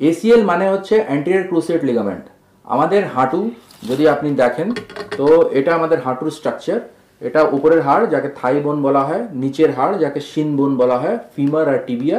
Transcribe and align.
ACL 0.00 0.42
মানে 0.50 0.64
হচ্ছে 0.72 0.94
anterior 1.06 1.44
cruciate 1.50 1.80
ligament 1.88 2.24
আমাদের 2.74 3.02
হাঁটু, 3.14 3.40
যদি 3.88 4.04
আপনি 4.14 4.28
দেখেন, 4.42 4.68
তো 5.18 5.26
এটা 5.58 5.70
আমাদের 5.78 5.98
হাঁটুর 6.04 6.30
স্ট্রাকচার 6.38 6.80
এটা 7.22 7.40
উপরের 7.56 7.80
হাড়, 7.86 8.04
যাকে 8.14 8.28
থাই 8.38 8.56
বোন 8.64 8.76
বলা 8.86 9.02
হয়, 9.08 9.22
নিচের 9.42 9.70
হাড়, 9.76 9.94
যাকে 10.04 10.20
শিন 10.30 10.48
বোন 10.58 10.72
বলা 10.80 10.96
হয় 11.02 11.16
ফিমার 11.34 11.66
আর 11.72 11.80
টিবিয়া 11.86 12.18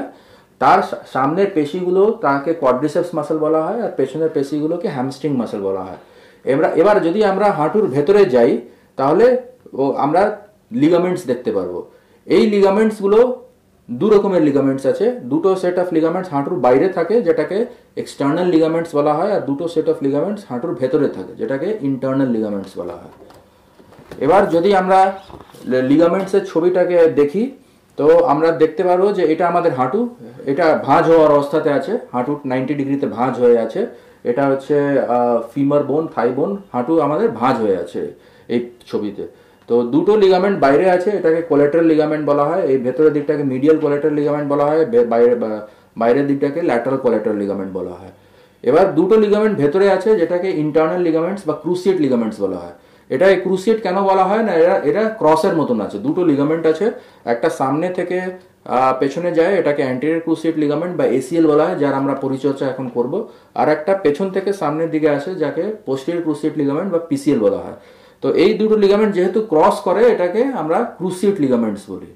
তার 0.61 0.79
সামনের 1.13 1.49
পেশিগুলো 1.55 2.03
তাকে 2.25 2.51
কোয়াড্রিসেপস 2.61 3.11
মাসেল 3.17 3.37
বলা 3.45 3.61
হয়, 3.65 3.79
আর 3.85 3.91
পেছনের 3.99 4.31
পেশিগুলোকে 4.35 4.87
হ্যামস্ট্রিং 4.95 5.31
মাসেল 5.41 5.61
বলা 5.67 5.81
হয়। 5.87 5.99
এবার 6.45 6.65
এবার 6.81 6.97
যদি 7.07 7.19
আমরা 7.31 7.47
হাঁটুর 7.57 7.85
ভেতরে 7.95 8.21
যাই, 8.35 8.51
তাহলে 8.99 9.25
আমরা 10.05 10.21
লিগামেন্টস 10.83 11.21
দেখতে 11.31 11.51
পারব। 11.57 11.75
এই 12.27 12.43
লিগামেন্টসগুলো 12.53 13.19
দু 13.89 14.07
রকমের 14.13 14.43
লিগামেন্টস 14.47 14.83
আছে। 14.91 15.05
দুটো 15.31 15.49
সেট 15.61 15.77
অফ 15.83 15.87
লিগামেন্টস 15.97 16.29
হাঁটুর 16.33 16.55
বাইরে 16.65 16.87
থাকে, 16.97 17.15
যেটাকে 17.27 17.57
এক্সটার্নাল 18.01 18.47
লিগামেন্টস 18.55 18.91
বলা 18.97 19.13
হয়, 19.19 19.31
আর 19.35 19.41
দুটো 19.49 19.65
সেট 19.73 19.87
অফ 19.91 19.97
লিগামেন্টস 20.05 20.41
হাঁটুর 20.49 20.73
ভেতরে 20.81 21.07
থাকে, 21.15 21.33
যেটাকে 21.41 21.67
ইন্টারনাল 21.89 22.29
লিগামেন্টস 22.35 22.71
বলা 22.79 22.95
হয়। 23.01 23.13
এবার 24.25 24.41
যদি 24.55 24.69
আমরা 24.81 24.99
লিগামেন্টসের 25.91 26.43
ছবিটাকে 26.51 26.97
দেখি, 27.19 27.43
তো 27.97 28.05
আমরা 28.33 28.49
দেখতে 28.63 28.81
পারব 28.89 29.03
যে 29.17 29.23
এটা 29.33 29.45
আমাদের 29.51 29.73
হাঁটু, 29.79 30.01
এটা 30.51 30.65
ভাঁজ 30.87 31.03
হওয়ার 31.11 31.31
অবস্থাতে 31.37 31.69
আছে, 31.77 31.93
হাঁটু 32.13 32.31
নাইনটি 32.51 32.73
ডিগ্রিতে 32.79 33.07
ভাঁজ 33.17 33.33
হয়ে 33.43 33.57
আছে, 33.65 33.81
এটা 34.29 34.43
হচ্ছে 34.51 34.75
ফিমার 35.51 35.83
বোন 35.89 36.03
থাই 36.15 36.29
বোন 36.37 36.51
হাঁটু 36.73 36.93
আমাদের 37.05 37.27
ভাঁজ 37.41 37.55
হয়ে 37.63 37.77
আছে 37.83 38.01
এই 38.53 38.59
ছবিতে। 38.89 39.23
তো 39.69 39.75
দুটো 39.93 40.13
লিগামেন্ট 40.23 40.57
বাইরে 40.65 40.85
আছে, 40.95 41.09
এটাকে 41.19 41.41
কোলেটারাল 41.49 41.85
লিগামেন্ট 41.93 42.23
বলা 42.29 42.43
হয়, 42.49 42.63
এই 42.71 42.77
ভেতরের 42.85 43.13
দিকটাকে 43.17 43.43
মিডিয়াল 43.53 43.77
কোলেটারাল 43.83 44.15
লিগামেন্ট 44.19 44.47
বলা 44.53 44.65
হয় 44.69 44.81
বাইরে 45.13 45.35
বাইরের 46.01 46.25
দিকটাকে 46.29 46.59
ল্যাটারাল 46.69 46.97
কোলেটারাল 47.05 47.37
লিগামেন্ট 47.43 47.71
বলা 47.79 47.93
হয়। 47.99 48.13
এবার 48.69 48.85
দুটো 48.97 49.15
লিগামেন্ট 49.25 49.55
ভেতরে 49.61 49.87
আছে, 49.95 50.09
যেটাকে 50.21 50.49
ইন্টারনাল 50.63 51.01
লিগামেন্টস 51.07 51.41
বা 51.49 51.55
ক্রুসিয়েট 51.63 51.97
লিগামেন্টস 52.05 52.37
বলা 52.45 52.59
হয়। 52.63 52.75
এটা 53.09 53.25
ক্রুসিয়েট 53.45 53.79
কেন 53.85 53.97
বলা 54.09 54.23
হয় 54.29 54.43
না, 54.47 54.53
এরা 54.63 54.75
এটা 54.89 55.03
ক্রসের 55.19 55.53
মতন 55.59 55.77
আছে। 55.85 55.97
দুটো 56.05 56.21
লিগামেন্ট 56.31 56.63
আছে, 56.71 56.85
একটা 57.33 57.49
সামনে 57.59 57.87
থেকে 57.99 58.17
পেছনে 59.01 59.29
যায়, 59.39 59.53
এটাকে 59.61 59.81
অ্যান্টিরিয়ার 59.87 60.21
ক্রুসিয়েট 60.25 60.55
লিগামেন্ট 60.63 60.93
বা 60.99 61.05
এসিএল 61.19 61.45
বলা 61.51 61.63
হয়, 61.67 61.77
যার 61.81 61.95
আমরা 62.01 62.13
পরিচর্যা 62.23 62.65
এখন 62.73 62.87
করব। 62.95 63.13
আর 63.59 63.67
একটা 63.75 63.93
পেছন 64.05 64.27
থেকে 64.35 64.49
সামনের 64.61 64.89
দিকে 64.95 65.09
আসে, 65.17 65.31
যাকে 65.43 65.63
পোস্টিয়ার 65.87 66.19
ক্রুসিয়েট 66.25 66.53
লিগামেন্ট 66.61 66.89
বা 66.93 66.99
পিসিএল 67.09 67.39
বলা 67.45 67.59
হয়। 67.65 67.77
তো 68.25 68.31
এই 68.43 68.51
দুটো 68.61 68.75
লিগামেন্ট 68.83 69.11
যেহেতু 69.17 69.39
ক্রস 69.51 69.75
করে, 69.87 70.01
এটাকে 70.13 70.41
আমরা 70.61 70.77
ক্রুসিয়েট 70.97 71.35
লিগামেন্টস 71.43 71.83
বলি। 71.91 72.09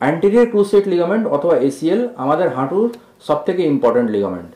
অ্যান্টিরিয়ার 0.00 0.46
ক্রুসিয়েট 0.52 0.86
লিগামেন্ট 0.92 1.24
অথবা 1.36 1.54
এসিএল 1.68 2.02
আমাদের 2.24 2.48
হাঁটুর 2.56 2.88
সব 3.28 3.38
থেকে 3.46 3.62
important 3.72 4.08
ligament 4.16 4.50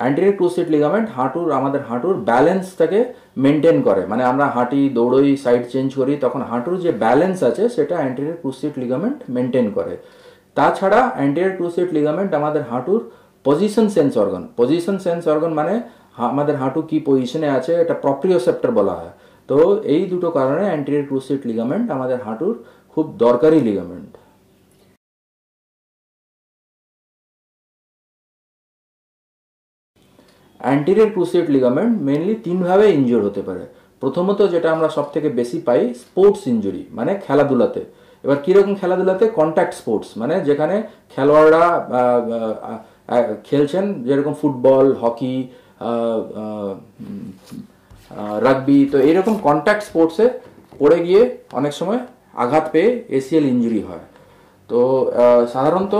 anterior 0.00 0.36
cruciate 0.38 0.68
ligament 0.76 1.06
হাঁটুর, 1.16 1.48
আমাদের 1.58 1.82
হাঁটুর 1.88 2.16
ব্যালেন্সটাকে 2.28 3.00
মেনটেন 3.44 3.76
করে। 3.88 4.02
মানে 4.10 4.22
আমরা 4.30 4.46
হাঁটি, 4.54 4.80
দৌড়ই 4.98 5.32
সাইড 5.44 5.62
চেঞ্জ 5.72 5.88
করি, 6.00 6.14
তখন 6.24 6.40
হাঁটুর 6.50 6.76
যে 6.84 6.90
ব্যালেন্স 7.04 7.38
আছে, 7.48 7.64
সেটা 7.76 7.94
অ্যান্টিরিয়ার 8.00 8.40
ক্রুসিয়েট 8.42 8.74
লিগামেন্ট 8.82 9.18
মেনটেন 9.34 9.66
করে। 9.76 9.94
তাছাড়া 10.56 11.00
অ্যান্টিরিয়ার 11.16 11.56
ক্রুসিয়েট 11.58 11.90
লিগামেন্ট 11.98 12.30
আমাদের 12.40 12.64
হাঁটুর 12.72 13.00
position 13.46 13.86
sense 13.96 14.12
organ 14.22 14.44
position 14.60 14.96
sense 15.06 15.22
organ 15.32 15.52
মানে 15.60 15.74
আমাদের 16.28 16.56
হাঁটু 16.62 16.80
কি 16.90 16.96
পজিশনে 17.08 17.48
আছে, 17.58 17.72
এটা 17.82 17.94
প্রপ্রিওসেপ্টার 18.04 18.70
বলা 18.78 18.94
হয়। 19.00 19.12
তো 19.48 19.56
এই 19.94 20.02
দুটো 20.12 20.28
কারণে 20.38 20.64
অ্যান্টিরিয়ার 20.70 21.06
ক্রুসিয়েট 21.08 21.42
লিগামেন্ট 21.50 21.86
আমাদের 21.96 22.18
হাঁটুর 22.26 22.54
খুব 22.94 23.06
দরকারি 23.24 23.58
ligament 23.68 24.12
anterior 30.60 31.10
cruciate 31.14 31.46
ligament 31.56 31.92
mainly 32.08 32.34
তিনভাবে 32.46 32.84
injure 32.96 33.22
হতে 33.28 33.42
পারে। 33.48 33.64
প্রথমত 34.02 34.40
যেটা 34.54 34.68
আমরা 34.74 34.88
সব 34.96 35.06
থেকে 35.14 35.28
বেশি 35.40 35.58
পাই 35.66 35.80
স্পোর্টস 36.02 36.42
ইঞ্জুরি 36.52 36.82
মানে 36.98 37.12
খেলাধুলাতে। 37.26 37.82
এবার 38.24 38.38
কীরকম 38.44 38.72
খেলাধুলাতে? 38.80 39.24
কন্ট্যাক্ট 39.38 39.74
স্পোর্টস 39.80 40.08
মানে 40.20 40.34
যেখানে 40.48 40.76
খেলোয়াড়রা 41.14 41.64
খেলছেন 43.48 43.84
যেরকম 44.08 44.34
ফুটবল, 44.40 44.86
হকি 45.02 45.34
রাগবি 48.46 48.78
তো 48.92 48.98
এরকম 49.10 49.34
কন্ট্যাক্ট 49.46 49.82
স্পোর্টসে 49.88 50.26
পড়ে 50.80 50.98
গিয়ে 51.06 51.22
অনেক 51.58 51.72
সময় 51.80 52.00
আঘাত 52.42 52.64
পেয়ে 52.72 52.90
এসিএল 53.18 53.44
ইঞ্জুরি 53.52 53.80
হয়। 53.88 54.04
তো 54.70 54.78
সাধারণত 55.54 55.94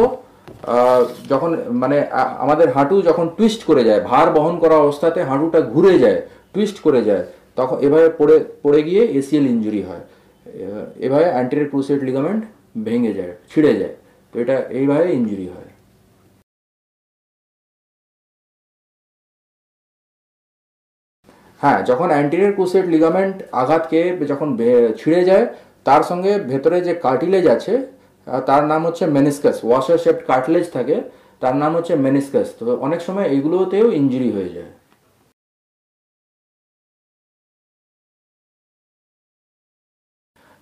যখন 1.33 1.51
মানে 1.83 1.99
আমাদের 2.45 2.69
হাঁটু 2.77 2.97
যখন 3.09 3.27
টুইস্ট 3.37 3.61
করে 3.71 3.83
যায়, 3.89 4.01
ভার 4.11 4.27
বহন 4.37 4.55
করা 4.63 4.77
অবস্থাতে 4.85 5.21
হাঁটুটা 5.31 5.61
ঘুরে 5.75 5.95
যায় 6.05 6.19
টুইস্ট 6.53 6.77
করে 6.87 7.01
যায়, 7.09 7.25
তখন 7.59 7.77
এভাবে 7.87 8.09
পড়ে 8.19 8.37
পড়ে 8.65 8.81
গিয়ে 8.89 9.03
এসিএল 9.19 9.47
ইঞ্জুরি 9.55 9.83
হয়। 9.89 10.03
এভাবে 11.07 11.27
অ্যান্টিরিয়ার 11.35 11.71
ক্রুসেট 11.73 12.01
লিগামেন্ট 12.09 12.43
ভেঙে 12.87 13.13
যায়, 13.19 13.33
ছিঁড়ে 13.51 13.73
যায়। 13.81 13.95
তো 14.33 14.35
এটা 14.43 14.57
এইভাবে 14.79 15.07
ইঞ্জুরি 15.19 15.49
হয়। 15.55 15.71
হ্যাঁ 21.61 21.79
যখন 21.91 22.09
অ্যান্টিরিয়ার 22.15 22.55
ক্রুসেট 22.57 22.87
লিগামেন্ট 22.95 23.37
আঘাত 23.63 23.83
খেয়ে 23.91 24.09
যখন 24.33 24.49
ছিঁড়ে 25.01 25.23
যায়, 25.31 25.45
তার 25.89 26.03
সঙ্গে 26.11 26.33
ভেতরে 26.51 26.79
যে 26.87 26.93
কার্টিলেজ 27.07 27.45
আছে 27.57 27.75
তার 28.49 28.63
নাম 28.73 28.81
হচ্ছে 28.87 29.05
মেনিসকাস 29.17 29.57
ওয়াশার 29.67 29.99
শেপড 30.05 30.23
কার্টিলেজ 30.31 30.67
থাকে, 30.77 30.97
তার 31.43 31.55
নাম 31.63 31.73
হচ্ছে 31.77 31.95
মেনিসকাস 32.07 32.47
তো 32.59 32.65
অনেক 32.87 33.01
সময় 33.07 33.27
এগুলোতেও 33.37 33.87
ইঞ্জুরি 34.01 34.31
হয়ে 34.37 34.55
যায়। 34.57 34.73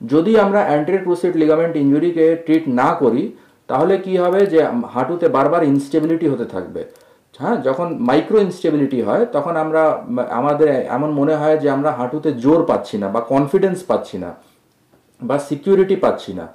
যদি 0.01 0.33
আমরা 0.45 0.61
অ্যান্টিরিয়ার 0.69 1.05
ক্রুসেট 1.07 1.35
লিগামেন্ট 1.43 1.75
ইঞ্জুরিকে 1.83 2.27
ট্রিট 2.45 2.65
না 2.81 2.89
করি, 3.03 3.23
তাহলে 3.69 3.95
কি 4.05 4.13
হবে 4.23 4.41
যে, 4.53 4.61
হাঁটুতে 4.95 5.27
বারবার 5.37 5.63
ইনস্টেবিলিটি 5.73 6.27
হতে 6.33 6.47
থাকবে। 6.55 6.83
হ্যাঁ 7.41 7.57
যখন 7.69 7.89
মাইক্রো 8.09 8.39
ইনস্টেবিলিটি 8.47 9.01
হয়, 9.09 9.25
তখন 9.37 9.55
আমরা 9.65 9.83
আমাদের 10.39 10.69
এমন 10.97 11.11
মনে 11.21 11.35
হয় 11.41 11.57
যে 11.63 11.69
আমরা 11.77 11.91
হাঁটুতে 11.99 12.31
জোর 12.45 12.61
পাচ্ছি 12.71 12.97
না 13.03 13.07
বা 13.15 13.21
কনফিডেন্স 13.33 13.79
পাচ্ছি 13.91 14.17
না 14.25 14.31
বা 15.21 15.37
সিকিউরিটি 15.49 15.97
পাচ্ছি 16.05 16.33
না। 16.39 16.47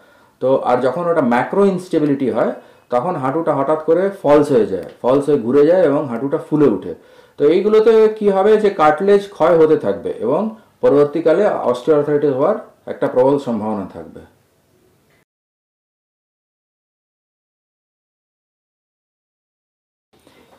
তো, 0.41 0.49
আর 0.69 0.77
যখন 0.85 1.03
ওটা 1.11 1.23
ম্যাক্রো 1.33 1.61
ইনস্টেবিলিটি 1.73 2.27
হয়, 2.35 2.51
তখন 2.93 3.13
হাঁটুটা 3.23 3.53
হঠাৎ 3.59 3.79
করে 3.87 4.03
ফলস 4.21 4.47
হয়ে 4.53 4.67
যায় 4.73 4.87
ফলস 5.01 5.23
হয়ে 5.29 5.39
ঘুরে 5.45 5.63
যায় 5.69 5.83
এবং 5.89 6.01
হাঁটুটা 6.11 6.39
ফুলে 6.47 6.67
উঠে 6.75 6.93
তো 7.39 7.41
এইগুলোতে 7.53 7.93
কি 8.17 8.27
হবে 8.35 8.51
যে 8.63 8.69
কার্টলেজ 8.81 9.21
ক্ষয় 9.35 9.55
হতে 9.59 9.77
থাকবে 9.85 10.11
এবং 10.25 10.41
পরবর্তীকালে 10.83 11.43
অস্টিওআর্থাইটিস 11.71 12.33
হওয়ার 12.39 12.57
একটা 12.91 13.07
প্রবল 13.13 13.35
সম্ভাবনা 13.47 13.85
থাকবে। 13.95 14.21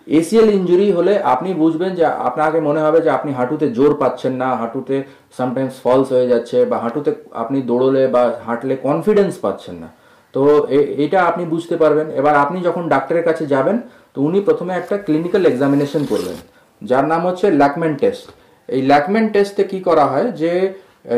এসিএল 0.07 0.49
ইঞ্জুরি 0.59 0.89
হলে 0.99 1.15
আপনি 1.35 1.51
বুঝবেন 1.63 1.93
যে 1.99 2.05
আপনাকে 2.29 2.59
মনে 2.69 2.81
হবে 2.87 2.99
যে 3.07 3.11
আপনি 3.19 3.31
হাঁটুতে 3.39 3.67
জোর 3.79 3.93
পাচ্ছেন 4.03 4.35
না, 4.43 4.49
হাঁটুতে 4.61 4.97
সামটাইমস 5.39 5.77
ফলস 5.85 6.09
হয়ে 6.15 6.31
যাচ্ছে 6.33 6.59
বা 6.71 6.77
হাঁটুতে 6.85 7.11
আপনি 7.43 7.59
দৌড়লে 7.71 8.03
বা 8.15 8.23
হাঁটলে 8.47 8.75
কনফিডেন্স 8.87 9.33
পাচ্ছেন 9.45 9.77
না। 9.83 9.89
তো 10.35 10.43
এটা 11.05 11.19
আপনি 11.31 11.43
বুঝতে 11.55 11.75
পারবেন। 11.83 12.07
এবার 12.21 12.35
আপনি 12.45 12.59
যখন 12.69 12.85
ডাক্তারের 12.95 13.25
কাছে 13.29 13.45
যাবেন, 13.55 13.77
তো 14.15 14.19
উনি 14.29 14.39
প্রথমে 14.49 14.73
একটা 14.81 14.97
ক্লিনিক্যাল 15.07 15.43
এক্সামিনেশন 15.51 16.03
করবেন, 16.13 16.37
যার 16.83 17.05
নাম 17.13 17.21
হচ্ছে 17.29 17.47
ল্যাকমেন 17.61 17.93
টেস্ট 18.03 18.27
এই 18.69 18.83
ল্যাকমেন 18.91 19.27
টেস্টে 19.35 19.63
কি 19.73 19.79
করা 19.89 20.05
হয় 20.13 20.29
যে 20.43 20.53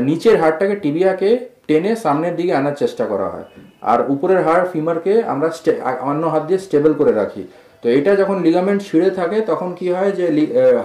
নিচের 0.08 0.36
হাড়টাকে 0.42 0.76
টিবিয়াকে 0.82 1.30
টেনে 1.68 1.92
সামনের 2.04 2.34
দিকে 2.38 2.52
আনার 2.60 2.76
চেষ্টা 2.82 3.04
করা 3.12 3.28
হয়। 3.32 3.46
আর 3.92 3.98
উপরের 4.14 4.40
হাড় 4.46 4.64
ফিমারকে 4.72 5.14
আমরা 5.32 5.48
অন্য 6.10 6.22
হাত 6.32 6.42
দিয়ে 6.48 6.60
স্টেবল 6.66 6.92
করে 7.00 7.12
রাখি। 7.20 7.42
তো 7.82 7.86
এটা 7.98 8.12
যখন 8.20 8.36
লিগামেন্ট 8.46 8.80
ছিঁড়ে 8.88 9.10
থাকে, 9.18 9.38
তখন 9.50 9.68
কি 9.78 9.86
হয় 9.96 10.10
যে 10.18 10.26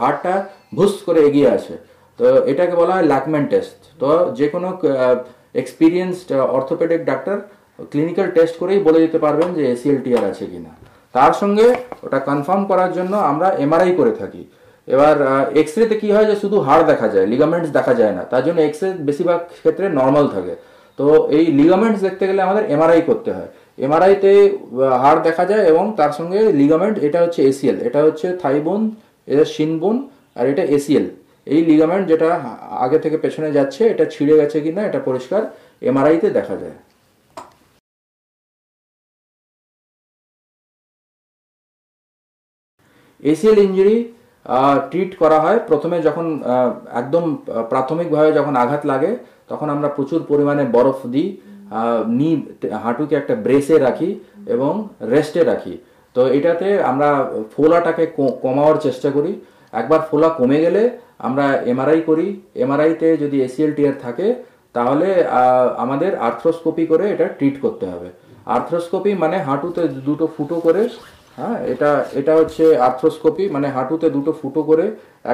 হাড়টা 0.02 0.34
ভুস 0.78 0.94
করে 1.08 1.20
এগিয়ে 1.30 1.50
আসে। 1.58 1.76
তো 2.20 2.26
এটাকে 2.52 2.76
বলা 2.82 2.94
হয় 2.96 3.06
ল্যাকম্যান 3.12 3.46
টেস্ট 3.52 3.80
তো 4.02 4.10
যে 4.40 4.48
কোনো 4.54 4.68
experienced 5.62 6.30
orthopaedic 6.58 7.02
doctor 7.12 7.38
clinical 7.92 8.28
test 8.38 8.56
করেই 8.62 8.80
বলে 8.88 9.00
দিতে 9.06 9.20
পারবেন 9.26 9.50
যে 9.58 9.64
এসিএল 9.74 10.00
টিআর 10.06 10.24
আছে 10.32 10.46
কিনা। 10.52 10.72
তার 11.16 11.34
সঙ্গে 11.42 11.68
ওটা 12.06 12.20
কনফার্ম 12.30 12.62
করার 12.72 12.92
জন্য 12.98 13.14
আমরা 13.32 13.48
এমআরআই 13.66 13.92
করে 14.00 14.14
থাকি। 14.22 14.44
এবার 14.88 15.16
এক্স 15.62 15.74
রেতে 15.80 15.96
কি 16.02 16.10
হয় 16.16 16.28
যে 16.32 16.36
শুধু 16.44 16.58
হাড় 16.68 16.84
দেখা 16.92 17.08
যায় 17.14 17.26
লিগামেন্টস 17.34 17.70
দেখা 17.78 17.94
যায় 18.00 18.14
না। 18.18 18.24
তার 18.32 18.44
জন্য 18.48 18.58
এক্স 18.68 18.80
রে 18.84 18.90
বেশিরভাগ 19.08 19.40
ক্ষেত্রে 19.62 19.86
নর্মাল 20.00 20.26
থাকে। 20.36 20.54
তো 21.00 21.06
এই 21.38 21.46
লিগামেন্টস 21.60 22.00
দেখতে 22.08 22.24
গেলে 22.30 22.42
আমাদের 22.48 22.64
এমআরআই 22.76 23.02
করতে 23.10 23.30
হয়। 23.38 23.50
এমআরআইতে 23.86 24.32
হাড় 25.04 25.20
দেখা 25.28 25.44
যায় 25.52 25.64
এবং 25.72 25.86
তার 26.00 26.12
সঙ্গে 26.18 26.40
লিগামেন্ট 26.62 26.96
এটা 27.08 27.20
হচ্ছে 27.24 27.40
এসিএল 27.52 27.78
এটা 27.88 28.00
হচ্ছে 28.08 28.28
থাইবোন 28.44 28.82
এটা 29.32 29.46
শিনবোন 29.56 29.96
আর 30.40 30.46
এটা 30.52 30.64
এসিএল 30.78 31.06
এই 31.54 31.62
লিগামেন্ট 31.70 32.06
যেটা 32.12 32.30
আগে 32.86 32.98
থেকে 33.04 33.18
পেছনে 33.24 33.50
যাচ্ছে, 33.58 33.82
এটা 33.94 34.06
ছিঁড়ে 34.14 34.36
গেছে 34.40 34.58
কিনা, 34.66 34.82
এটা 34.90 35.00
পরিষ্কার 35.10 35.42
এমআরআইতে 35.90 36.28
দেখা 36.38 36.56
যায়। 36.64 36.78
এসিএল 43.32 43.58
ইঞ্জুরি 43.66 43.98
ট্রিট 44.90 45.12
করা 45.22 45.38
হয়। 45.44 45.60
প্রথমে 45.70 45.98
যখন 46.08 46.26
একদম 47.02 47.24
প্রাথমিকভাবে 47.72 48.30
যখন 48.40 48.54
আঘাত 48.64 48.82
লাগে, 48.92 49.12
তখন 49.52 49.68
আমরা 49.76 49.90
প্রচুর 49.98 50.20
পরিমাণে 50.32 50.64
বরফ 50.76 51.00
দিই। 51.14 51.30
নি 52.20 52.30
হাঁটুকে 52.84 53.16
একটা 53.22 53.36
ব্রেসে 53.46 53.76
রাখি 53.88 54.10
এবং 54.56 54.74
রেস্টে 55.14 55.42
রাখি। 55.52 55.74
তো 56.16 56.22
এটাতে 56.38 56.68
আমরা 56.92 57.10
ফোলাটাকে 57.54 58.04
কমাওয়ার 58.44 58.78
চেষ্টা 58.86 59.10
করি। 59.18 59.32
একবার 59.74 60.02
ফোলা 60.10 60.30
কমে 60.40 60.60
গেলে 60.66 60.84
আমরা 61.28 61.46
এমআরআই 61.72 62.00
করি। 62.10 62.28
এমআরআইতে 62.64 63.08
যদি 63.24 63.38
এসিএল 63.48 63.72
টিয়ার 63.78 63.96
থাকে, 64.06 64.28
তাহলে 64.76 65.08
আমাদের 65.84 66.12
আর্থ্রোস্কোপি 66.28 66.84
করে 66.92 67.06
এটা 67.14 67.28
ট্রিট 67.38 67.56
করতে 67.64 67.86
হবে। 67.92 68.10
আর্থ্রোস্কোপি 68.56 69.12
মানে 69.24 69.38
হাঁটুতে 69.48 69.84
দুটো 70.08 70.26
ফুটো 70.36 70.58
করে 70.66 70.82
হ্যাঁ 71.38 71.58
এটা 71.74 71.92
এটা 72.20 72.34
হচ্ছে 72.40 72.64
আর্থ্রোস্কোপি 72.88 73.46
মানে 73.56 73.68
হাঁটুতে 73.76 74.08
দুটো 74.18 74.32
ফুটো 74.40 74.62
করে, 74.70 74.86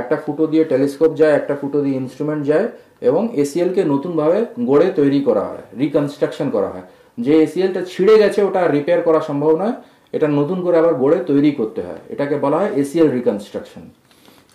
একটা 0.02 0.16
ফুটো 0.24 0.44
দিয়ে 0.52 0.64
টেলিস্কোপ 0.72 1.12
যায়, 1.22 1.34
একটা 1.40 1.54
ফুটো 1.62 1.78
দিয়ে 1.86 1.98
ইনস্ট্রুমেন্ট 2.02 2.42
যায় 2.52 2.68
এবং 3.10 3.24
এসিএলকে 3.44 3.82
নতুনভাবে 3.94 4.40
গড়ে 4.70 4.88
তৈরি 5.00 5.20
করা 5.28 5.44
হয় 5.50 5.64
রিকনস্ট্রাকশন 5.82 6.48
করা 6.56 6.70
হয়। 6.74 6.86
যে 7.18 7.34
এসিএলটা 7.46 7.82
ছিঁড়ে 7.92 8.16
গেছে, 8.22 8.40
ওটা 8.48 8.62
রিপেয়ার 8.76 9.02
করা 9.08 9.20
সম্ভব 9.30 9.52
নয়, 9.62 9.76
এটা 10.16 10.28
নতুন 10.40 10.58
করে 10.66 10.76
আবার 10.82 10.96
গড়ে 11.04 11.20
তৈরি 11.30 11.52
করতে 11.60 11.82
হয়। 11.88 12.02
এটাকে 12.14 12.36
বলা 12.46 12.58
হয় 12.62 12.72
এসিএল 12.82 13.10
রিকনস্ট্রাকশন 13.18 13.84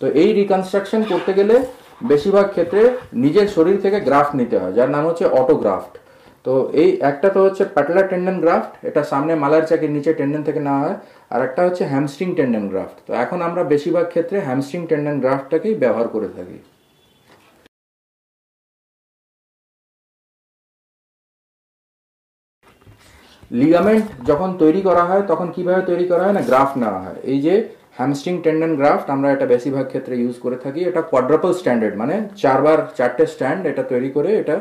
তো 0.01 0.05
এই 0.21 0.29
রিকনস্ট্রাকশন 0.39 1.01
করতে 1.11 1.31
গেলে, 1.39 1.55
বেশিরভাগ 2.11 2.47
ক্ষেত্রে 2.55 2.81
নিজের 3.23 3.47
শরীর 3.55 3.77
থেকে 3.85 3.97
গ্রাফট 4.07 4.33
নিতে 4.39 4.55
হয়, 4.61 4.73
যার 4.77 4.89
নাম 4.95 5.03
হচ্ছে 5.09 5.25
অটোগ্রাফট 5.41 5.93
তো 6.45 6.53
এই 6.81 6.89
একটা 7.11 7.27
তো 7.35 7.39
হচ্ছে 7.45 7.63
প্যাটেলার 7.75 8.09
টেন্ডন 8.11 8.37
গ্রাফট, 8.43 8.71
এটা 8.89 9.01
সামনে 9.11 9.33
মালার 9.43 9.63
চাকের 9.69 9.91
নিচে 9.95 10.11
টেন্ডন 10.19 10.41
থেকে 10.47 10.61
নেওয়া 10.67 10.81
হয়, 10.85 10.97
আর 11.33 11.39
একটা 11.47 11.61
হচ্ছে 11.67 11.83
হ্যামস্ট্রিং 11.93 12.29
টেন্ডন 12.37 12.65
গ্রাফট। 12.71 12.97
তো 13.07 13.11
এখন 13.23 13.39
আমরা 13.47 13.61
বেশিরভাগ 13.73 14.05
ক্ষেত্রে 14.13 14.37
হ্যামস্ট্রিং 14.47 14.81
টেন্ডন 14.91 15.17
গ্রাফটটাকেই 15.23 15.75
ব্যবহার 15.83 16.07
করে 16.15 16.29
থাকি। 16.37 16.59
লিগামেন্ট 23.61 24.05
যখন 24.29 24.49
তৈরি 24.61 24.81
করা 24.87 25.03
হয়, 25.09 25.23
তখন 25.31 25.47
কীভাবে 25.55 25.81
তৈরি 25.89 26.05
করা 26.11 26.23
হয় 26.25 26.35
না? 26.37 26.43
গ্রাফট 26.49 26.75
নেওয়া 26.81 26.99
হয়। 27.05 27.19
এই 27.31 27.39
যে 27.45 27.55
হ্যামস্ট্রিং 27.99 28.35
টেন্ডন 28.45 28.71
গ্রাফট 28.79 29.07
আমরা 29.15 29.27
এটা 29.35 29.45
বেশিরভাগ 29.53 29.85
ক্ষেত্রে 29.91 30.13
ইউজ 30.21 30.35
করে 30.45 30.57
থাকি, 30.65 30.81
এটা 30.89 31.01
কোয়াড্রাপল 31.11 31.51
স্ট্যান্ডার্ড 31.59 31.95
মানে 32.01 32.15
চারবার 32.43 32.77
চারটে 32.97 33.25
স্ট্যান্ড 33.33 33.61
এটা 33.71 33.83
তৈরি 33.91 34.09
করে 34.17 34.29
এটা 34.41 34.55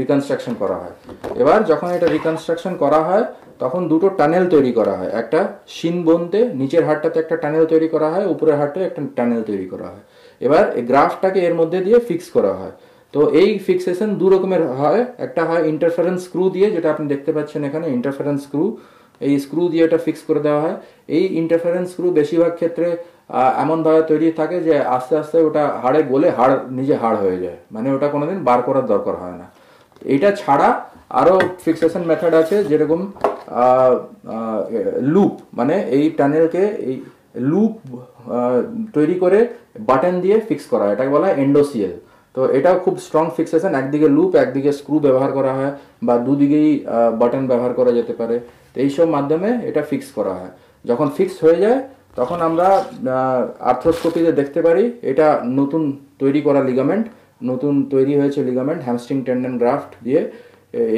রিকনস্ট্রাকশন 0.00 0.54
করা 0.62 0.76
হয়। 0.82 0.94
এবার 1.42 1.58
যখন 1.70 1.88
এটা 1.96 2.08
রিকনস্ট্রাকশন 2.16 2.72
করা 2.82 3.00
হয়, 3.08 3.24
তখন 3.62 3.80
দুটো 3.92 4.06
টানেল 4.18 4.44
তৈরি 4.54 4.72
করা 4.78 4.94
হয়। 4.98 5.10
একটা 5.20 5.40
শিন 5.76 5.96
বনতে, 6.04 6.40
নিচের 6.60 6.84
হাটটাতে 6.88 7.16
একটা 7.20 7.36
টানেল 7.42 7.64
তৈরি 7.72 7.88
করা 7.94 8.08
হয়, 8.14 8.26
উপরের 8.34 8.56
হাটে 8.60 8.80
একটা 8.88 9.00
টানেল 9.16 9.42
তৈরি 9.50 9.66
করা 9.72 9.86
হয়। 9.92 10.04
এবার 10.40 10.64
এই 10.78 10.84
গ্রাফটাকে 10.90 11.40
এর 11.48 11.54
মধ্যে 11.60 11.78
দিয়ে 11.86 11.98
ফিক্স 12.08 12.26
করা 12.36 12.52
হয়। 12.60 12.74
তো 13.14 13.20
এই 13.42 13.50
ফিক্সেশন 13.66 14.10
দু 14.20 14.26
রকমের 14.34 14.62
হয়। 14.80 15.02
একটা 15.26 15.42
হয় 15.48 15.62
ইন্টারফারেন্স 15.72 16.18
স্ক্রু 16.26 16.42
দিয়ে, 16.54 16.68
যেটা 16.74 16.88
আপনি 16.94 17.04
দেখতে 17.12 17.30
পাচ্ছেন 17.36 17.60
এখানে 17.68 17.86
ইন্টারফারেন্স 17.96 18.40
স্ক্রু 18.46 18.64
এই 19.28 19.34
স্ক্রু 19.44 19.62
দিয়ে 19.72 19.84
এটা 19.88 19.98
ফিক্স 20.06 20.22
করে 20.28 20.40
দেওয়া 20.46 20.60
হয়। 20.64 20.76
এই 21.16 21.24
ইন্টারফারেন্স 21.40 21.86
স্ক্রু 21.92 22.06
বেশিরভাগ 22.18 22.52
ক্ষেত্রে 22.60 22.88
এমনভাবে 23.62 24.02
তৈরি 24.10 24.26
থাকে 24.40 24.56
যে 24.66 24.74
আস্তে 24.96 25.14
আস্তে 25.22 25.36
ওটা 25.48 25.64
হাড়ে 25.82 26.00
গলে 26.12 26.28
হাড় 26.38 26.54
নিজে 26.78 26.94
হাড় 27.02 27.18
হয়ে 27.22 27.38
যায়। 27.44 27.58
মানে 27.74 27.88
ওটা 27.96 28.08
কোনোদিন 28.14 28.38
বার 28.48 28.60
করার 28.68 28.86
দরকার 28.92 29.14
হয় 29.22 29.36
না। 29.40 29.46
এটা 30.14 30.30
ছাড়া 30.42 30.68
আরও 31.20 31.34
ফিক্সেশন 31.64 32.02
মেথড 32.10 32.32
আছে 32.42 32.56
যেরকম 32.70 33.00
লুপ 35.14 35.32
মানে 35.58 35.74
এই 35.96 36.04
টানেলকে 36.18 36.62
এই 36.88 36.96
লুপ 37.50 37.72
তৈরি 38.96 39.16
করে 39.22 39.38
বাটন 39.88 40.14
দিয়ে 40.24 40.36
ফিক্স 40.48 40.64
করা 40.72 40.84
হয়। 40.84 40.94
এটাকে 40.96 41.10
বলা 41.16 41.26
হয় 41.26 41.36
এন্ডোসিয়েল 41.44 41.94
তো 42.34 42.40
এটাও 42.58 42.76
খুব 42.84 42.94
স্ট্রং 43.06 43.24
ফিক্সেশন 43.36 43.72
একদিকে 43.80 44.08
লুপ 44.16 44.30
একদিকে 44.44 44.70
স্ক্রু 44.78 44.96
ব্যবহার 45.06 45.30
করা 45.38 45.52
হয় 45.58 45.72
বা 46.06 46.14
দুদিকেই 46.26 46.70
বাটন 47.20 47.42
ব্যবহার 47.50 47.72
করা 47.78 47.92
যেতে 47.98 48.14
পারে। 48.20 48.36
তো 48.74 48.76
এইসব 48.86 49.06
মাধ্যমে 49.16 49.50
এটা 49.68 49.82
ফিক্স 49.90 50.08
করা 50.16 50.32
হয়। 50.38 50.52
যখন 50.84 51.08
ফিক্স 51.16 51.36
হয়ে 51.44 51.58
যায়, 51.64 51.80
তখন 52.20 52.38
আমরা 52.48 52.68
আর্থ্রোস্কোপিতে 53.70 54.30
দেখতে 54.40 54.60
পারি, 54.66 54.84
এটা 55.10 55.26
নতুন 55.60 55.82
তৈরি 56.22 56.40
করা 56.46 56.60
লিগামেন্ট 56.70 57.04
নতুন 57.50 57.74
তৈরি 57.94 58.14
হয়েছে 58.20 58.40
লিগামেন্ট 58.50 58.80
হ্যামস্ট্রিং 58.86 59.18
টেন্ডন 59.26 59.54
গ্রাফট 59.62 59.90
দিয়ে 60.06 60.22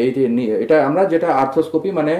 এই 0.03 0.11
এটা 0.65 0.77
আমরা 0.89 1.03
যেটা 1.13 1.29
আর্থ্রোস্কোপি 1.43 1.91
মানে 1.99 2.15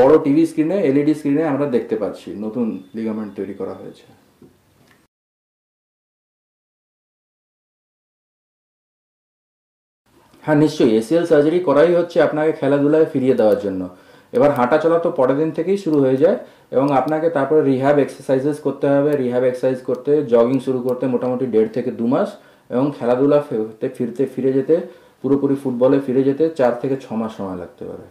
বড় 0.00 0.14
টিভি 0.24 0.42
স্ক্রিনে 0.50 0.76
এলইডি 0.90 1.14
স্ক্রিনে 1.18 1.42
আমরা 1.52 1.66
দেখতে 1.76 1.94
পাচ্ছি, 2.02 2.28
নতুন 2.44 2.66
লিগামেন্ট 2.98 3.30
তৈরি 3.38 3.54
করা 3.60 3.74
হয়েছে। 3.80 4.06
হ্যাঁ 10.44 10.58
নিশ্চয়ই 10.64 10.92
এসিএল 11.00 11.24
সার্জারি 11.30 11.60
করাই 11.68 11.92
হচ্ছে 11.98 12.16
আপনাকে 12.26 12.52
খেলাধুলায় 12.60 13.06
ফিরিয়ে 13.12 13.38
দেওয়ার 13.40 13.58
জন্য। 13.64 13.82
এবার 14.32 14.50
হাঁটা 14.58 14.76
চলা 14.84 14.98
তো 15.04 15.08
পরের 15.18 15.36
দিন 15.40 15.50
থেকেই 15.58 15.78
শুরু 15.84 15.98
হয়ে 16.04 16.18
যায় 16.24 16.38
এবং 16.74 16.86
আপনাকে 17.00 17.28
তারপরে 17.36 17.60
রিহ্যাব 17.70 17.96
এক্সারসাইজেস 18.00 18.56
করতে 18.66 18.86
হবে 18.94 19.10
রিহ্যাব 19.22 19.44
এক্সারসাইজ 19.46 19.78
করতে 19.88 20.10
জগিং 20.32 20.58
শুরু 20.66 20.78
করতে 20.86 21.04
মোটামুটি 21.14 21.46
দেড় 21.54 21.70
থেকে 21.76 21.90
দু 22.00 22.06
মাস 22.12 22.28
এবং 22.70 22.86
খেলাধুলা 22.98 23.38
ফিরতে, 23.96 24.24
ফিরে 24.34 24.50
যেতে, 24.58 24.74
পুরোপুরি 25.24 25.56
ফুটবলে 25.62 25.98
ফিরে 26.06 26.22
যেতে 26.28 26.44
চার 26.58 26.72
থেকে 26.82 26.96
ছ 27.04 27.06
মাস 27.20 27.30
সময় 27.38 27.58
লাগতে 27.62 27.84
পারে। 27.90 28.04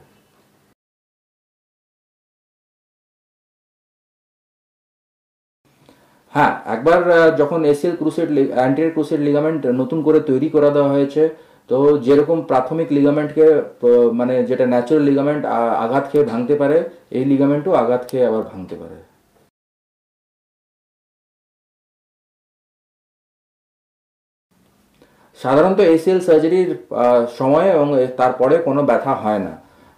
হ্যাঁ 6.33 6.53
একবার 6.75 6.99
যখন 7.41 7.59
ACL 7.71 7.95
cruciate 7.99 8.29
anterior 8.57 8.93
cruciate 8.95 9.21
ligament 9.27 9.61
নতুন 9.81 9.99
করে 10.07 10.19
তৈরি 10.29 10.47
করে 10.55 10.69
দেওয়া 10.75 10.91
হয়েছে 10.95 11.23
তো 11.69 11.77
যেরকম 12.05 12.37
প্রাথমিক 12.51 12.87
লিগামেন্টকে 12.97 13.45
মানে 14.19 14.35
যেটা 14.49 14.65
ন্যাচারাল 14.73 15.03
লিগামেন্ট 15.09 15.43
আঘাত 15.83 16.05
খেয়ে 16.11 16.29
ভাঙতে 16.31 16.55
পারে, 16.61 16.77
এই 17.17 17.23
লিগামেন্টও 17.31 17.71
আঘাত 17.81 18.01
খেয়ে 18.09 18.27
আবার 18.29 18.43
ভাঙতে 18.51 18.75
পারে। 18.81 18.97
সাধারণত 25.39 25.79
এসিএল 25.95 26.19
সার্জারির 26.27 26.71
সময় 27.39 27.67
এবং 27.75 27.87
তারপরে 28.19 28.55
কোনো 28.67 28.81
ব্যথা 28.89 29.13
হয় 29.23 29.41
না। 29.47 29.53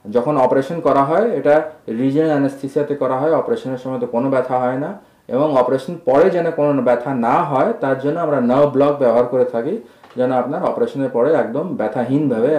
যখন 0.05 0.33
অপারেশন 0.45 0.77
করা 0.87 1.03
হয়, 1.09 1.27
এটা 1.39 1.55
রিজনাল 1.99 2.31
অ্যানেস্থিসিয়াতে 2.33 2.93
করা 3.01 3.15
হয়, 3.21 3.33
অপারেশনের 3.41 3.81
সময় 3.83 3.99
তো 4.03 4.07
কোনো 4.15 4.27
ব্যথা 4.35 4.55
হয় 4.63 4.79
না। 4.83 4.89
এবং 5.35 5.47
অপারেশন 5.61 5.93
পরে 6.07 6.27
যেন 6.35 6.47
কোনো 6.59 6.81
ব্যথা 6.87 7.11
না 7.27 7.35
হয়, 7.49 7.71
তার 7.83 7.97
জন্য 8.03 8.17
আমরা 8.25 8.39
নার্ভ 8.51 8.69
ব্লক 8.75 8.93
ব্যবহার 9.01 9.27
করে 9.33 9.45
থাকি। 9.53 9.75
যেন 10.19 10.31
আপনার 10.41 10.61
অপারেশনের 10.71 11.11
পরে 11.15 11.29
একদম 11.43 11.65
ব্যথাহীনভাবে 11.79 12.51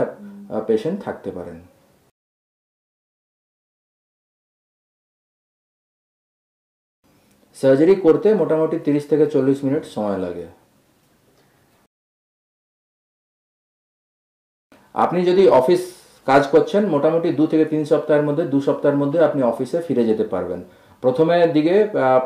পেশেন্ট 0.68 0.98
থাকতে 1.06 1.30
পারেন। 1.36 1.58
সার্জারি 7.56 7.94
করতে 8.06 8.28
মোটামুটি 8.42 8.76
তিরিশ 8.86 9.04
থেকে 9.10 9.24
চল্লিশ 9.34 9.58
মিনিট 9.66 9.84
সময় 9.96 10.20
লাগে। 10.24 10.46
আপনি 14.94 15.20
যদি 15.30 15.42
অফিস 15.60 15.82
কাজ 16.26 16.42
করছেন, 16.54 16.82
মোটামুটি 16.94 17.28
দু 17.38 17.44
থেকে 17.52 17.64
তিন 17.72 17.82
সপ্তাহের 17.90 18.24
মধ্যে, 18.28 18.44
দু 18.52 18.58
সপ্তাহের 18.66 18.98
মধ্যে 19.02 19.18
আপনি 19.28 19.40
অফিসে 19.52 19.78
ফিরে 19.86 20.04
যেতে 20.10 20.24
পারবেন। 20.32 20.60
প্রথমের 21.02 21.48
দিকে 21.56 21.74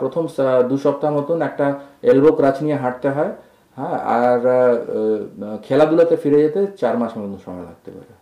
প্রথম 0.01 0.25
দু 0.71 0.77
সপ্তাহ 0.85 1.11
মতন 1.19 1.39
একটা 1.49 1.67
এলবো 2.11 2.31
ক্রাচ 2.39 2.57
নিয়ে 2.65 2.79
হাঁটতে 2.83 3.09
হয়। 3.17 3.33
হ্যাঁ 3.77 3.99
আর 4.21 4.41
খেলাধুলাতে 5.67 6.15
ফিরে 6.23 6.39
যেতে 6.45 6.61
চার 6.81 6.95
মাস 7.01 7.13
মতন 7.19 7.35
সময় 7.47 7.67
লাগতে 7.71 7.91
পারে। 7.97 8.13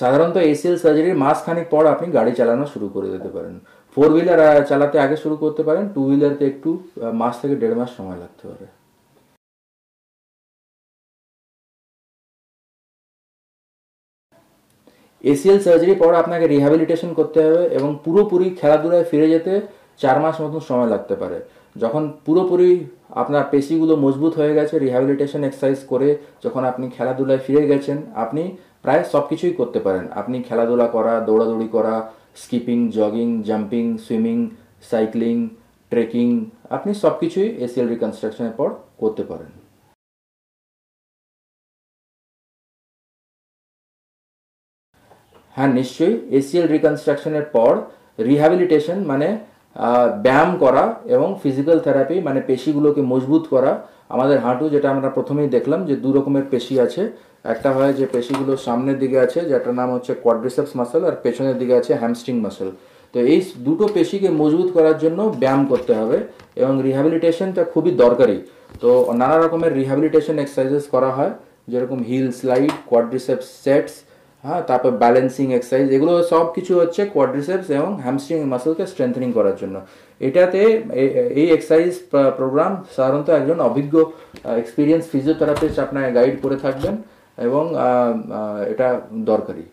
সাধারণত 0.00 0.36
এসিএল 0.52 0.76
সার্জারির 0.82 1.20
মাস 1.24 1.38
খানিক 1.46 1.66
পর 1.74 1.82
আপনি 1.94 2.06
গাড়ি 2.16 2.32
চালানো 2.38 2.64
শুরু 2.74 2.86
করে 2.94 3.08
দিতে 3.14 3.30
পারেন। 3.36 3.54
ফোর 3.94 4.08
হুইলার 4.14 4.40
চালাতে 4.70 4.96
আগে 5.04 5.16
শুরু 5.24 5.36
করতে 5.42 5.62
পারেন, 5.68 5.84
টু 5.94 6.00
হুইলারতে 6.08 6.44
একটু 6.52 6.70
মাস 7.22 7.34
থেকে 7.42 7.54
দেড় 7.62 7.76
মাস 7.80 7.90
সময় 7.98 8.18
লাগতে 8.22 8.44
পারে। 8.50 8.66
এসিএল 15.32 15.58
সার্জারি 15.64 15.94
পর 16.02 16.12
আপনাকে 16.22 16.44
রিহ্যাবিলিটেশন 16.46 17.10
করতে 17.18 17.38
হবে 17.44 17.62
এবং 17.78 17.90
পুরোপুরি 18.04 18.48
খেলাধুলায় 18.60 19.06
ফিরে 19.10 19.26
যেতে 19.34 19.52
চার 20.02 20.16
মাস 20.22 20.36
মতন 20.42 20.62
সময় 20.70 20.90
লাগতে 20.94 21.14
পারে। 21.22 21.38
যখন 21.76 22.02
পুরোপুরি 22.26 22.70
আপনার 23.22 23.44
পেশিগুলো 23.52 23.94
মজবুত 24.04 24.32
হয়ে 24.40 24.56
গেছে 24.58 24.74
রিহ্যাবিলিটেশন 24.78 25.40
এক্সারসাইজ 25.44 25.80
করে 25.92 26.08
যখন 26.44 26.62
আপনি 26.70 26.84
খেলাধুলায় 26.96 27.42
ফিরে 27.46 27.62
গেছেন, 27.70 27.98
আপনি 28.24 28.42
প্রায় 28.84 29.02
সব 29.12 29.24
কিছুই 29.30 29.54
করতে 29.60 29.78
পারেন। 29.86 30.04
আপনি 30.20 30.36
খেলাধুলা 30.48 30.86
করা, 30.96 31.14
দৌড়াদৌড়ি 31.28 31.68
করা 31.76 31.94
skipping 32.42 32.78
jogging 32.98 33.28
jumping 33.48 33.84
swimming 34.04 34.38
cycling 34.90 35.36
trekking 35.92 36.28
আপনি 36.76 36.90
সব 37.02 37.14
কিছুই 37.22 37.48
এসিএল 37.64 37.88
রিকনস্ট্রাকশনের 37.88 38.54
পর 38.60 38.68
করতে 39.00 39.22
পারেন। 39.30 39.50
হ্যাঁ 45.56 45.70
নিশ্চয়ই। 45.78 46.14
এসিএল 46.38 46.66
রিকনস্ট্রাকশনের 46.74 47.46
পর 47.56 47.72
রিহ্যাবিলিটেশন 48.28 48.98
মানে 49.10 49.28
ব্যায়াম 50.24 50.50
করা 50.64 50.84
এবং 51.14 51.28
ফিজিক্যাল 51.42 51.78
থেরাপি 51.86 52.16
মানে 52.28 52.40
পেশিগুলোকে 52.48 53.00
মজবুত 53.12 53.44
করা। 53.54 53.72
আমাদের 54.14 54.38
হাঁটু, 54.44 54.64
যেটা 54.74 54.88
আমরা 54.94 55.08
প্রথমেই 55.16 55.48
দেখলাম 55.56 55.80
যে 55.88 55.94
দু 56.04 56.08
রকমের 56.16 56.46
পেশি 56.52 56.74
আছে। 56.86 57.02
একটা 57.54 57.70
হয় 57.76 57.92
যে 57.98 58.04
পেশিগুলো 58.14 58.52
সামনের 58.66 58.98
দিকে 59.02 59.18
আছে, 59.26 59.38
যেটার 59.50 59.74
নাম 59.80 59.88
হচ্ছে 59.94 60.12
কোয়াড্রিসেপস 60.24 60.72
মাসেল 60.80 61.02
আর 61.08 61.14
পেছনের 61.24 61.56
দিকে 61.60 61.74
আছে 61.80 61.92
হ্যামস্ট্রিং 62.02 62.36
মাসেল 62.46 62.70
তো 63.14 63.18
এই 63.32 63.40
দুটো 63.66 63.84
পেশিকে 63.96 64.28
মজবুত 64.40 64.68
করার 64.76 64.96
জন্য 65.04 65.20
ব্যায়াম 65.42 65.62
করতে 65.72 65.92
হবে 66.00 66.18
এবং 66.62 66.74
রিহ্যাবিলিটেশনটা 66.86 67.62
খুবই 67.72 67.92
দরকারি। 68.04 68.38
তো 68.82 68.90
নানা 69.20 69.36
রকমের 69.38 69.72
রিহ্যাবিলিটেশন 69.80 70.36
এক্সারসাইজেস 70.44 70.84
করা 70.94 71.10
হয়, 71.16 71.32
যেরকম 71.72 71.98
হিল 72.08 72.28
স্লাইড 72.38 72.74
কোয়াড্রিসেপস 72.90 73.48
সেটস 73.64 73.94
হ্যাঁ 74.44 74.62
তারপর 74.70 74.90
ব্যালেন্সিং 75.02 75.46
এক্সারসাইজ 75.58 75.86
এগুলো 75.96 76.12
সব 76.32 76.46
কিছু 76.56 76.72
হচ্ছে 76.80 77.00
কোয়াড্রিসেপস 77.14 77.68
এবং 77.78 77.90
হ্যামস্ট্রিং 78.04 78.38
মাসেলকে 78.52 78.84
স্ট্রেংথেনিং 78.92 79.30
করার 79.38 79.56
জন্য। 79.62 79.76
এটাতে 80.20 80.60
এই 81.40 81.48
এক্সারসাইজ 81.56 81.92
প্রোগ্রাম 82.38 82.72
সাধারণত 82.96 83.28
একজন 83.40 83.58
অভিজ্ঞ 83.68 83.94
এক্সপিরিয়েন্স 84.62 85.04
ফিজিওথেরাপিস্ট 85.12 85.76
আপনাকে 85.86 86.08
গাইড 86.18 86.34
করে 86.44 86.56
থাকবেন 86.64 86.94
এবং 87.38 87.64
এটা 88.72 88.88
দরকারি। 89.32 89.64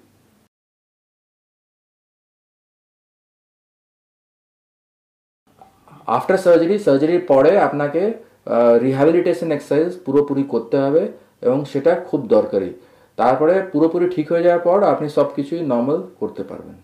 আফটার 6.18 6.40
সার্জারি 6.46 6.76
সার্জারির 6.86 7.24
পরে 7.32 7.52
আপনাকে 7.68 8.02
রিহ্যাবিলিটেশন 8.86 9.50
এক্সারসাইজ 9.56 9.92
পুরোপুরি 10.06 10.44
করতে 10.54 10.78
হবে 10.84 11.04
এবং 11.48 11.60
সেটা 11.72 11.92
খুব 12.10 12.22
দরকারি। 12.38 12.70
তারপরে 13.22 13.54
পুরোপুরি 13.72 14.06
ঠিক 14.16 14.26
হয়ে 14.32 14.46
যাওয়ার 14.46 14.64
পর 14.68 14.78
আপনি 14.94 15.08
সব 15.18 15.28
কিছুই 15.36 15.62
নর্মাল 15.72 16.00
করতে 16.20 16.44
পারবেন। 16.44 16.78